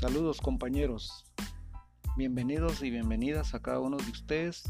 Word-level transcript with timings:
Saludos 0.00 0.40
compañeros, 0.40 1.26
bienvenidos 2.16 2.82
y 2.82 2.90
bienvenidas 2.90 3.54
a 3.54 3.60
cada 3.60 3.80
uno 3.80 3.98
de 3.98 4.10
ustedes 4.10 4.64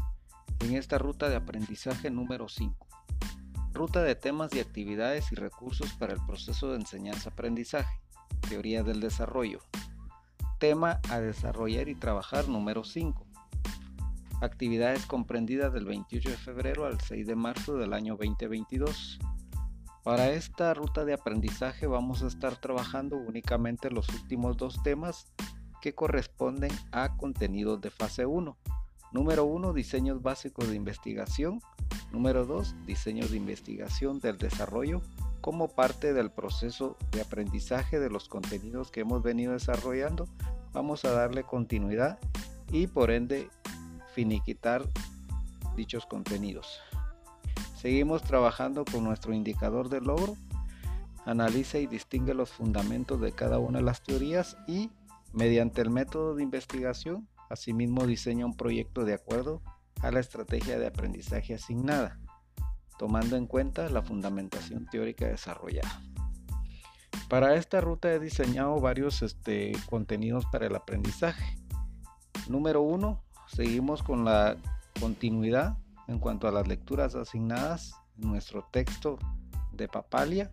en 0.59 0.75
esta 0.75 0.97
ruta 0.97 1.29
de 1.29 1.37
aprendizaje 1.37 2.11
número 2.11 2.49
5. 2.49 2.85
Ruta 3.71 4.03
de 4.03 4.15
temas 4.15 4.53
y 4.53 4.59
actividades 4.59 5.31
y 5.31 5.35
recursos 5.35 5.93
para 5.93 6.11
el 6.11 6.19
proceso 6.27 6.71
de 6.71 6.79
enseñanza-aprendizaje, 6.79 8.01
teoría 8.49 8.83
del 8.83 8.99
desarrollo. 8.99 9.61
Tema 10.59 10.99
a 11.09 11.21
desarrollar 11.21 11.87
y 11.87 11.95
trabajar 11.95 12.49
número 12.49 12.83
5. 12.83 13.25
Actividades 14.41 15.05
comprendidas 15.05 15.71
del 15.71 15.85
28 15.85 16.29
de 16.29 16.35
febrero 16.35 16.85
al 16.85 16.99
6 16.99 17.25
de 17.25 17.35
marzo 17.37 17.77
del 17.77 17.93
año 17.93 18.17
2022. 18.17 19.17
Para 20.03 20.31
esta 20.31 20.73
ruta 20.73 21.05
de 21.05 21.13
aprendizaje 21.13 21.85
vamos 21.85 22.23
a 22.23 22.27
estar 22.27 22.55
trabajando 22.55 23.17
únicamente 23.17 23.91
los 23.91 24.09
últimos 24.09 24.57
dos 24.57 24.81
temas 24.81 25.27
que 25.79 25.93
corresponden 25.93 26.71
a 26.91 27.17
contenidos 27.17 27.81
de 27.81 27.91
fase 27.91 28.25
1. 28.25 28.57
Número 29.11 29.45
1, 29.45 29.73
diseños 29.73 30.23
básicos 30.23 30.69
de 30.69 30.75
investigación. 30.75 31.61
Número 32.11 32.45
2, 32.45 32.87
diseños 32.87 33.29
de 33.29 33.37
investigación 33.37 34.19
del 34.19 34.39
desarrollo 34.39 35.01
como 35.39 35.67
parte 35.67 36.13
del 36.13 36.31
proceso 36.31 36.97
de 37.11 37.21
aprendizaje 37.21 37.99
de 37.99 38.09
los 38.09 38.27
contenidos 38.27 38.89
que 38.89 39.01
hemos 39.01 39.21
venido 39.21 39.53
desarrollando. 39.53 40.27
Vamos 40.73 41.05
a 41.05 41.11
darle 41.11 41.43
continuidad 41.43 42.17
y 42.71 42.87
por 42.87 43.11
ende 43.11 43.49
finiquitar 44.15 44.83
dichos 45.75 46.05
contenidos. 46.07 46.79
Seguimos 47.81 48.21
trabajando 48.21 48.85
con 48.85 49.03
nuestro 49.03 49.33
indicador 49.33 49.89
de 49.89 50.01
logro. 50.01 50.37
Analiza 51.25 51.79
y 51.79 51.87
distingue 51.87 52.35
los 52.35 52.51
fundamentos 52.51 53.19
de 53.19 53.31
cada 53.31 53.57
una 53.57 53.79
de 53.79 53.83
las 53.83 54.03
teorías 54.03 54.55
y, 54.67 54.91
mediante 55.33 55.81
el 55.81 55.89
método 55.89 56.35
de 56.35 56.43
investigación, 56.43 57.27
asimismo 57.49 58.05
diseña 58.05 58.45
un 58.45 58.55
proyecto 58.55 59.03
de 59.03 59.15
acuerdo 59.15 59.63
a 60.03 60.11
la 60.11 60.19
estrategia 60.19 60.77
de 60.77 60.85
aprendizaje 60.85 61.55
asignada, 61.55 62.19
tomando 62.99 63.35
en 63.35 63.47
cuenta 63.47 63.89
la 63.89 64.03
fundamentación 64.03 64.85
teórica 64.85 65.25
desarrollada. 65.25 66.03
Para 67.29 67.55
esta 67.55 67.81
ruta 67.81 68.13
he 68.13 68.19
diseñado 68.19 68.79
varios 68.79 69.23
este, 69.23 69.71
contenidos 69.89 70.45
para 70.51 70.67
el 70.67 70.75
aprendizaje. 70.75 71.57
Número 72.47 72.83
uno, 72.83 73.23
seguimos 73.47 74.03
con 74.03 74.23
la 74.23 74.55
continuidad 74.99 75.77
en 76.11 76.19
cuanto 76.19 76.47
a 76.47 76.51
las 76.51 76.67
lecturas 76.67 77.15
asignadas 77.15 77.95
nuestro 78.17 78.67
texto 78.71 79.17
de 79.71 79.87
Papalia, 79.87 80.51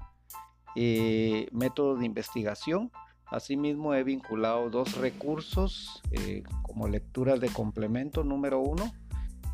eh, 0.77 1.49
método 1.53 1.97
de 1.97 2.07
investigación. 2.07 2.91
Asimismo 3.27 3.93
he 3.95 4.05
vinculado 4.05 4.71
dos 4.71 4.97
recursos 4.97 6.03
eh, 6.13 6.45
como 6.63 6.89
lecturas 6.89 7.41
de 7.41 7.49
complemento 7.49 8.25
número 8.25 8.61
uno, 8.61 8.91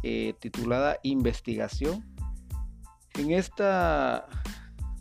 eh, 0.02 0.34
titulada 0.38 0.98
Investigación. 1.02 2.04
En 3.14 3.32
esta 3.32 4.26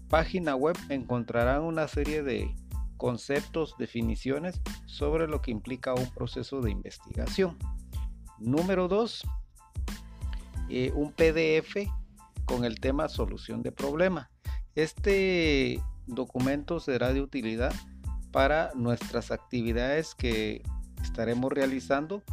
página 0.09 0.55
web 0.55 0.77
encontrarán 0.89 1.63
una 1.63 1.87
serie 1.87 2.23
de 2.23 2.55
conceptos, 2.97 3.75
definiciones 3.77 4.61
sobre 4.85 5.27
lo 5.27 5.41
que 5.41 5.51
implica 5.51 5.93
un 5.93 6.09
proceso 6.11 6.61
de 6.61 6.71
investigación. 6.71 7.57
Número 8.39 8.87
2, 8.87 9.23
eh, 10.69 10.91
un 10.95 11.11
PDF 11.11 11.89
con 12.45 12.65
el 12.65 12.79
tema 12.79 13.09
solución 13.09 13.61
de 13.61 13.71
problema. 13.71 14.29
Este 14.75 15.81
documento 16.07 16.79
será 16.79 17.13
de 17.13 17.21
utilidad 17.21 17.73
para 18.31 18.71
nuestras 18.75 19.31
actividades 19.31 20.15
que 20.15 20.63
estaremos 21.01 21.51
realizando 21.51 22.23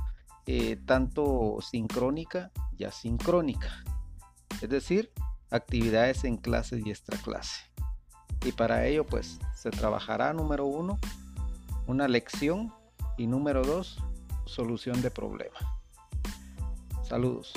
eh, 0.47 0.78
tanto 0.87 1.59
sincrónica 1.60 2.50
y 2.78 2.84
asincrónica, 2.84 3.84
es 4.62 4.71
decir, 4.71 5.12
actividades 5.50 6.25
en 6.25 6.38
clase 6.38 6.81
y 6.84 6.91
extra 6.91 7.19
clase. 7.19 7.71
Y 8.44 8.53
para 8.53 8.87
ello 8.87 9.05
pues 9.05 9.38
se 9.55 9.71
trabajará 9.71 10.32
número 10.32 10.65
uno, 10.65 10.99
una 11.87 12.09
lección 12.09 12.72
y 13.19 13.26
número 13.26 13.62
dos, 13.62 14.03
solución 14.47 15.03
de 15.03 15.10
problema. 15.10 15.59
Saludos. 17.06 17.53